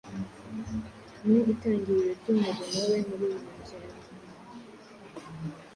[1.25, 4.03] Mu itangiriro ry’umurimo we muri uru rugendo,